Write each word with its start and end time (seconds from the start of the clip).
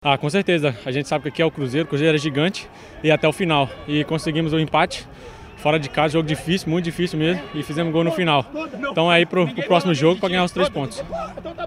Ah, 0.00 0.16
com 0.16 0.30
certeza. 0.30 0.76
A 0.86 0.92
gente 0.92 1.08
sabe 1.08 1.24
que 1.24 1.28
aqui 1.28 1.42
é 1.42 1.44
o 1.44 1.50
Cruzeiro, 1.50 1.84
o 1.84 1.88
Cruzeiro 1.88 2.14
é 2.14 2.20
gigante 2.20 2.70
e 3.02 3.10
até 3.10 3.26
o 3.26 3.32
final. 3.32 3.68
E 3.88 4.04
conseguimos 4.04 4.52
o 4.52 4.58
empate. 4.60 5.08
Fora 5.56 5.76
de 5.76 5.88
casa, 5.88 6.12
jogo 6.12 6.28
difícil, 6.28 6.70
muito 6.70 6.84
difícil 6.84 7.18
mesmo, 7.18 7.42
e 7.52 7.64
fizemos 7.64 7.92
gol 7.92 8.04
no 8.04 8.12
final. 8.12 8.46
Então 8.92 9.10
aí 9.10 9.26
pro, 9.26 9.48
pro 9.48 9.64
próximo 9.64 9.92
jogo 9.92 10.20
para 10.20 10.28
ganhar 10.28 10.44
os 10.44 10.52
três 10.52 10.68
pontos. 10.68 11.02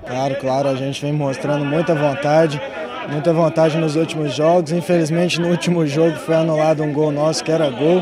Claro, 0.08 0.36
claro, 0.36 0.70
a 0.70 0.76
gente 0.76 1.02
vem 1.02 1.12
mostrando 1.12 1.66
muita 1.66 1.94
vontade, 1.94 2.62
muita 3.10 3.34
vontade 3.34 3.78
nos 3.78 3.98
últimos 3.98 4.34
jogos. 4.34 4.72
Infelizmente 4.72 5.42
no 5.42 5.50
último 5.50 5.86
jogo 5.86 6.16
foi 6.16 6.36
anulado 6.36 6.82
um 6.84 6.94
gol 6.94 7.12
nosso 7.12 7.44
que 7.44 7.52
era 7.52 7.70
gol. 7.70 8.02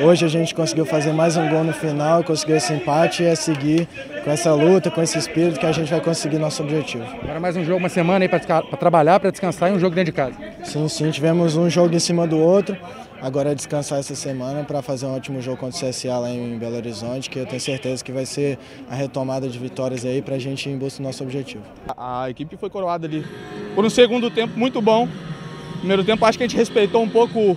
Hoje 0.00 0.24
a 0.24 0.28
gente 0.28 0.54
conseguiu 0.54 0.84
fazer 0.84 1.12
mais 1.12 1.36
um 1.36 1.48
gol 1.48 1.62
no 1.62 1.72
final, 1.72 2.24
conseguiu 2.24 2.56
esse 2.56 2.72
empate 2.72 3.22
e 3.22 3.26
é 3.26 3.34
seguir 3.34 3.86
com 4.24 4.30
essa 4.30 4.52
luta, 4.52 4.90
com 4.90 5.00
esse 5.00 5.16
espírito 5.16 5.60
que 5.60 5.66
a 5.66 5.72
gente 5.72 5.88
vai 5.88 6.00
conseguir 6.00 6.38
nosso 6.38 6.62
objetivo. 6.62 7.04
Agora 7.22 7.38
mais 7.38 7.56
um 7.56 7.64
jogo, 7.64 7.78
uma 7.78 7.88
semana 7.88 8.24
aí 8.24 8.28
para 8.28 8.62
trabalhar, 8.76 9.20
para 9.20 9.30
descansar 9.30 9.70
e 9.70 9.72
um 9.72 9.78
jogo 9.78 9.94
dentro 9.94 10.12
de 10.12 10.16
casa. 10.16 10.34
Sim, 10.64 10.88
sim, 10.88 11.10
tivemos 11.10 11.56
um 11.56 11.70
jogo 11.70 11.94
em 11.94 11.98
cima 12.00 12.26
do 12.26 12.38
outro. 12.38 12.76
Agora 13.22 13.52
é 13.52 13.54
descansar 13.54 14.00
essa 14.00 14.14
semana 14.14 14.64
para 14.64 14.82
fazer 14.82 15.06
um 15.06 15.14
ótimo 15.14 15.40
jogo 15.40 15.56
contra 15.56 15.86
o 15.86 15.88
CSA 15.88 16.18
lá 16.18 16.30
em 16.30 16.58
Belo 16.58 16.76
Horizonte, 16.76 17.30
que 17.30 17.38
eu 17.38 17.46
tenho 17.46 17.60
certeza 17.60 18.02
que 18.02 18.12
vai 18.12 18.26
ser 18.26 18.58
a 18.90 18.94
retomada 18.94 19.48
de 19.48 19.58
vitórias 19.58 20.04
aí 20.04 20.20
para 20.20 20.34
a 20.34 20.38
gente 20.38 20.68
ir 20.68 20.72
em 20.72 20.78
busca 20.78 21.00
do 21.00 21.06
nosso 21.06 21.22
objetivo. 21.22 21.62
A 21.96 22.28
equipe 22.28 22.56
foi 22.56 22.68
coroada 22.68 23.06
ali 23.06 23.24
por 23.74 23.84
um 23.84 23.90
segundo 23.90 24.30
tempo 24.30 24.58
muito 24.58 24.82
bom. 24.82 25.08
Primeiro 25.78 26.02
tempo 26.02 26.24
acho 26.24 26.36
que 26.36 26.44
a 26.44 26.46
gente 26.46 26.56
respeitou 26.56 27.02
um 27.02 27.08
pouco 27.08 27.56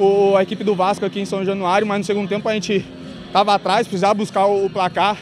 o, 0.00 0.36
a 0.36 0.42
equipe 0.42 0.64
do 0.64 0.74
Vasco 0.74 1.04
aqui 1.04 1.20
em 1.20 1.24
São 1.24 1.44
Januário, 1.44 1.86
mas 1.86 1.98
no 1.98 2.04
segundo 2.04 2.28
tempo 2.28 2.48
a 2.48 2.54
gente 2.54 2.84
estava 3.26 3.54
atrás, 3.54 3.86
precisava 3.86 4.14
buscar 4.14 4.46
o, 4.46 4.66
o 4.66 4.70
placar. 4.70 5.16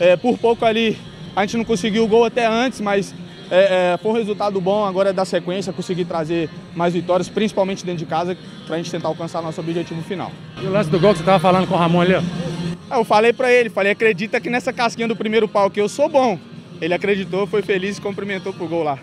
É, 0.00 0.16
por 0.16 0.36
pouco 0.38 0.64
ali 0.64 0.98
a 1.34 1.42
gente 1.42 1.58
não 1.58 1.64
conseguiu 1.64 2.04
o 2.04 2.08
gol 2.08 2.24
até 2.24 2.46
antes, 2.46 2.80
mas 2.80 3.14
é, 3.50 3.92
é, 3.94 3.98
foi 3.98 4.10
um 4.10 4.14
resultado 4.14 4.60
bom 4.60 4.84
agora 4.84 5.12
da 5.12 5.24
sequência, 5.24 5.72
conseguir 5.72 6.06
trazer 6.06 6.48
mais 6.74 6.94
vitórias, 6.94 7.28
principalmente 7.28 7.84
dentro 7.84 7.98
de 7.98 8.06
casa, 8.06 8.36
para 8.66 8.74
a 8.74 8.78
gente 8.78 8.90
tentar 8.90 9.08
alcançar 9.08 9.42
nosso 9.42 9.60
objetivo 9.60 10.02
final. 10.02 10.32
E 10.60 10.66
o 10.66 10.70
lance 10.70 10.90
do 10.90 10.98
gol 10.98 11.10
que 11.10 11.18
você 11.18 11.22
estava 11.22 11.38
falando 11.38 11.68
com 11.68 11.74
o 11.74 11.78
Ramon 11.78 12.00
ali? 12.00 12.14
Ó. 12.14 12.96
Eu 12.98 13.04
falei 13.04 13.32
para 13.32 13.52
ele, 13.52 13.68
falei, 13.68 13.92
acredita 13.92 14.40
que 14.40 14.48
nessa 14.48 14.72
casquinha 14.72 15.06
do 15.06 15.16
primeiro 15.16 15.46
pau 15.46 15.70
que 15.70 15.80
eu 15.80 15.88
sou 15.88 16.08
bom. 16.08 16.38
Ele 16.80 16.94
acreditou, 16.94 17.46
foi 17.46 17.62
feliz 17.62 17.98
e 17.98 18.00
cumprimentou 18.00 18.52
pro 18.52 18.68
gol 18.68 18.82
lá. 18.82 18.98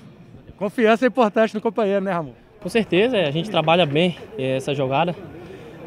Confiança 0.58 1.06
é 1.06 1.08
importante 1.08 1.54
no 1.54 1.62
companheiro, 1.62 2.04
né, 2.04 2.12
Ramon? 2.12 2.43
Com 2.64 2.69
certeza, 2.69 3.17
a 3.17 3.30
gente 3.30 3.52
trabalha 3.52 3.86
bem 3.86 4.16
eh, 4.38 4.56
essa 4.56 4.73
jogada. 4.73 5.14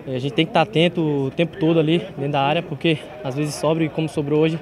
Eh, 0.07 0.15
a 0.15 0.19
gente 0.19 0.35
tem 0.35 0.45
que 0.45 0.51
estar 0.51 0.61
atento 0.61 1.01
o 1.01 1.31
tempo 1.31 1.57
todo 1.59 1.81
ali 1.81 2.01
dentro 2.19 2.33
da 2.33 2.43
área, 2.43 2.63
porque 2.63 2.99
às 3.25 3.35
vezes 3.35 3.55
sobra 3.55 3.83
e 3.83 3.89
como 3.89 4.11
sobrou 4.11 4.41
hoje, 4.41 4.61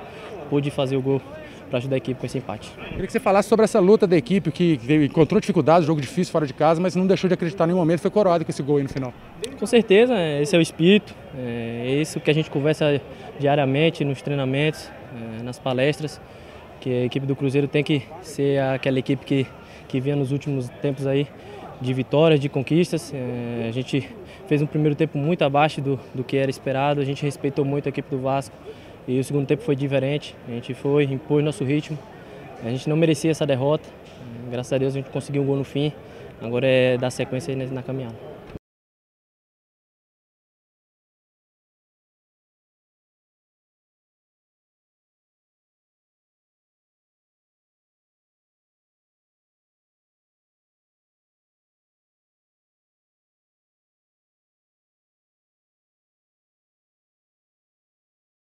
pôde 0.49 0.71
fazer 0.71 0.97
o 0.97 1.03
gol 1.03 1.21
para 1.69 1.79
ajudar 1.79 1.97
a 1.97 1.99
equipe 1.99 2.21
com 2.21 2.25
esse 2.25 2.39
empate. 2.39 2.71
Queria 2.91 3.05
que 3.05 3.13
você 3.13 3.19
falasse 3.19 3.49
sobre 3.49 3.65
essa 3.65 3.81
luta 3.81 4.07
da 4.07 4.17
equipe 4.17 4.53
que 4.53 4.79
encontrou 5.05 5.41
dificuldades, 5.41 5.89
jogo 5.89 6.01
difícil 6.01 6.31
fora 6.31 6.47
de 6.47 6.55
casa, 6.55 6.81
mas 6.81 6.95
não 6.95 7.05
deixou 7.05 7.27
de 7.27 7.35
acreditar 7.35 7.65
em 7.65 7.69
nenhum 7.69 7.81
momento, 7.81 7.99
foi 7.99 8.13
coroado 8.13 8.45
com 8.45 8.51
esse 8.53 8.63
gol 8.63 8.77
aí 8.77 8.85
no 8.85 8.89
final. 8.89 9.13
Com 9.59 9.67
certeza, 9.67 10.15
esse 10.41 10.55
é 10.55 10.59
o 10.59 10.63
espírito, 10.63 11.13
é 11.37 11.99
isso 12.01 12.21
que 12.21 12.31
a 12.31 12.35
gente 12.35 12.49
conversa 12.49 13.01
diariamente 13.41 14.05
nos 14.05 14.23
treinamentos, 14.23 14.89
nas 15.43 15.59
palestras, 15.59 16.21
que 16.81 16.91
a 16.91 17.05
equipe 17.07 17.27
do 17.27 17.35
Cruzeiro 17.35 17.67
tem 17.67 17.83
que 17.83 18.05
ser 18.23 18.61
aquela 18.61 19.01
equipe 19.01 19.25
que, 19.25 19.47
que 19.89 19.99
vinha 19.99 20.15
nos 20.15 20.31
últimos 20.31 20.69
tempos 20.81 21.09
aí 21.09 21.27
de 21.85 21.93
vitórias, 21.93 22.41
de 22.41 22.49
conquistas. 22.49 23.13
É, 23.15 23.67
a 23.69 23.73
gente 23.73 24.09
fez 24.49 24.63
um 24.63 24.67
primeiro 24.67 24.97
tempo 24.97 25.19
muito 25.19 25.43
abaixo 25.43 25.81
do, 25.81 25.99
do 26.15 26.25
que 26.25 26.37
era 26.37 26.51
esperado, 26.51 27.01
a 27.01 27.05
gente 27.05 27.23
respeitou 27.23 27.65
muito 27.65 27.87
a 27.87 27.91
equipe 27.91 28.09
do 28.11 28.21
Vasco 28.21 28.55
e 29.07 29.19
o 29.19 29.25
segundo 29.25 29.47
tempo 29.47 29.63
foi 29.63 29.77
diferente. 29.77 30.35
A 30.49 30.53
gente 30.53 30.75
foi, 30.75 31.05
impôs 31.05 31.45
nosso 31.45 31.65
ritmo. 31.65 31.99
A 32.65 32.71
gente 32.71 32.89
não 32.89 32.97
merecia 32.97 33.31
essa 33.31 33.47
derrota. 33.47 33.89
Graças 34.51 34.73
a 34.73 34.79
Deus 34.79 34.95
a 34.95 34.99
gente 34.99 35.11
conseguiu 35.11 35.43
um 35.43 35.47
gol 35.47 35.57
no 35.57 35.65
fim. 35.65 35.93
Agora 36.41 36.67
é 36.67 36.97
dar 36.97 37.11
sequência 37.11 37.55
na 37.55 37.83
caminhada. 37.83 38.34